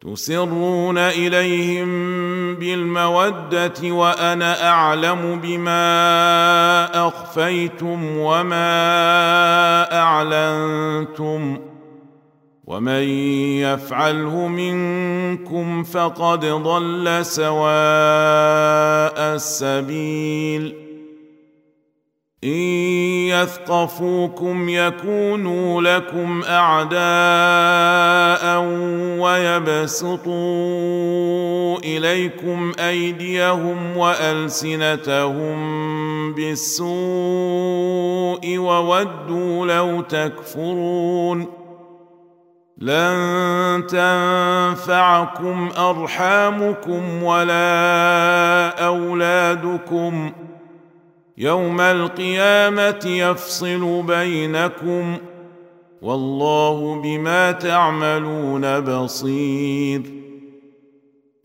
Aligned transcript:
تسرون 0.00 0.98
إليهم 0.98 1.88
بالمودة 2.54 3.74
وأنا 3.82 4.68
أعلم 4.68 5.40
بما 5.42 7.08
أخفيتم 7.08 8.18
وما 8.18 8.68
أعلنتم 10.00 11.58
ومن 12.64 13.02
يفعله 13.58 14.48
منكم 14.48 15.82
فقد 15.82 16.44
ضل 16.44 17.18
سواء 17.22 17.58
السبيل 19.34 20.88
إن 22.44 22.50
يثقفوكم 23.28 24.68
يكونوا 24.68 25.82
لكم 25.82 26.42
أعداء 26.48 26.98
ويبسطوا 29.38 30.28
إليكم 31.78 32.72
أيديهم 32.80 33.96
وألسنتهم 33.96 35.58
بالسوء 36.34 36.88
وودوا 38.58 39.66
لو 39.66 40.00
تكفرون 40.00 41.46
لن 42.78 43.86
تنفعكم 43.88 45.70
أرحامكم 45.78 47.22
ولا 47.22 48.68
أولادكم 48.86 50.32
يوم 51.38 51.80
القيامة 51.80 53.00
يفصل 53.06 54.02
بينكم 54.02 55.16
والله 56.02 57.00
بما 57.02 57.52
تعملون 57.52 58.80
بصير. 58.80 60.02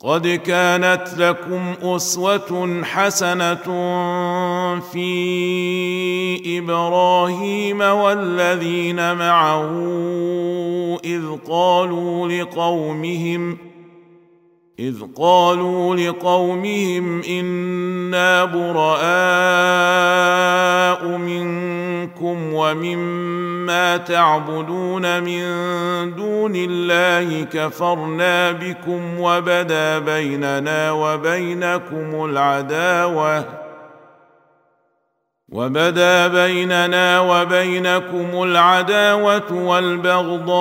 قد 0.00 0.28
كانت 0.28 1.08
لكم 1.18 1.74
أسوة 1.82 2.82
حسنة 2.84 3.54
في 4.80 6.58
إبراهيم 6.58 7.80
والذين 7.80 9.16
معه 9.16 9.70
إذ 11.04 11.22
قالوا 11.48 12.28
لقومهم 12.28 13.69
إذ 14.80 14.96
قالوا 15.16 15.96
لقومهم 15.96 17.22
إنا 17.22 18.44
براء 18.44 18.80
منكم 21.16 22.54
ومما 22.54 23.96
تعبدون 23.96 25.22
من 25.22 25.44
دون 26.14 26.52
الله 26.56 27.44
كفرنا 27.44 28.52
بكم 28.52 29.20
وبدا 29.20 29.98
بيننا 29.98 30.92
وبينكم 30.92 32.24
العداوة 32.24 33.59
وبدا 35.52 36.26
بيننا 36.26 37.20
وبينكم 37.20 38.42
العداوة 38.42 39.52
والبغضاء 39.52 40.58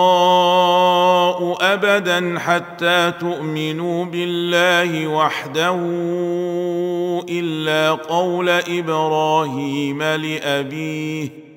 أبدا 1.61 2.39
حتى 2.39 3.11
تؤمنوا 3.19 4.05
بالله 4.05 5.07
وحده 5.07 5.75
إلا 7.29 7.91
قول 7.91 8.49
إبراهيم 8.49 10.03
لأبيه. 10.03 11.48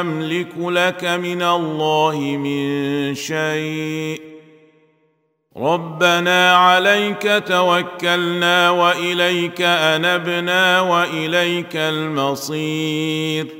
أملك 0.00 0.52
لك 0.58 1.04
من 1.04 1.42
الله 1.42 2.18
من 2.18 3.14
شيء. 3.14 4.20
ربنا 5.56 6.56
عليك 6.56 7.42
توكلنا 7.46 8.70
وإليك 8.70 9.62
أنبنا 9.62 10.80
وإليك 10.80 11.76
المصير. 11.76 13.59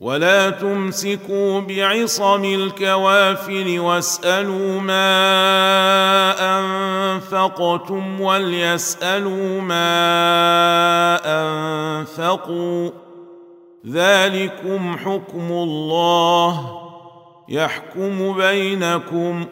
ولا 0.00 0.50
تمسكوا 0.50 1.60
بعصم 1.60 2.44
الكوافر 2.44 3.80
واسألوا 3.80 4.80
ما 4.80 5.10
أنفقتم 6.58 8.20
وليسألوا 8.20 9.60
ما 9.60 9.90
أنفقوا. 11.24 12.90
ذلكم 13.86 14.96
حكم 14.98 15.52
الله 15.52 16.80
يحكم 17.48 18.32
بينكم 18.32 19.46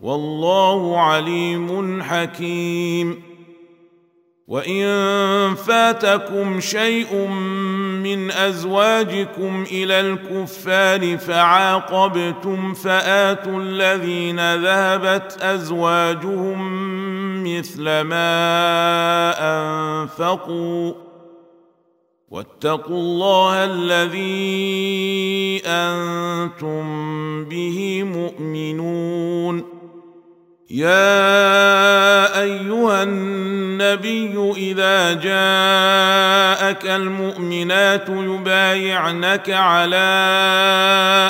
والله 0.00 1.00
عليم 1.00 2.02
حكيم. 2.02 3.25
وان 4.48 5.54
فاتكم 5.54 6.60
شيء 6.60 7.26
من 8.02 8.30
ازواجكم 8.30 9.64
إلى 9.72 10.00
الكفار 10.00 11.18
فعاقبتم 11.18 12.74
فاتوا 12.74 13.60
الذين 13.60 14.54
ذهبت 14.54 15.38
ازواجهم 15.42 16.58
مثل 17.44 17.82
ما 18.00 18.32
انفقوا 19.38 20.92
واتقوا 22.30 22.96
الله 22.96 23.64
الذي 23.64 25.62
أنتم 25.66 26.84
به 27.44 28.02
مؤمنون 28.02 29.76
يا 30.70 32.42
ايها 32.42 33.02
النبي 33.80 34.52
إذا 34.56 35.12
جاءك 35.12 36.86
المؤمنات 36.86 38.08
يبايعنك 38.08 39.50
على 39.50 40.06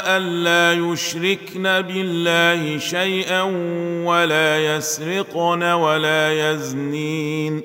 الا 0.07 0.73
يشركن 0.73 1.63
بالله 1.63 2.79
شيئا 2.79 3.43
ولا 4.05 4.77
يسرقن 4.77 5.63
ولا 5.63 6.51
يزنين. 6.51 7.63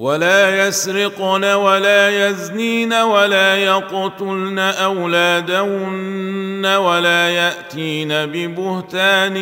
ولا 0.00 0.66
يسرقن 0.66 1.44
ولا 1.44 2.28
يزنين 2.28 2.92
ولا 2.92 3.56
يقتلن 3.56 4.58
أولادهن 4.58 6.66
ولا 6.66 7.30
يأتين 7.30 8.08
ببهتان 8.08 9.36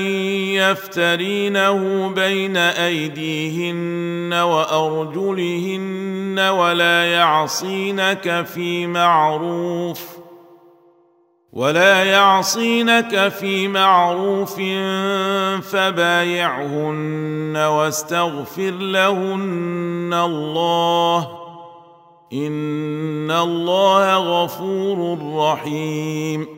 يفترينه 0.54 2.08
بين 2.08 2.56
أيديهن 2.56 4.34
وأرجلهن 4.34 6.38
ولا 6.38 7.12
يعصينك 7.12 8.46
في 8.54 8.86
معروف 8.86 10.17
ولا 11.58 12.04
يعصينك 12.04 13.28
في 13.28 13.68
معروف 13.68 14.54
فبايعهن 15.70 17.56
واستغفر 17.56 18.70
لهن 18.70 20.14
الله 20.14 21.18
ان 22.32 23.30
الله 23.30 24.16
غفور 24.16 25.18
رحيم 25.36 26.57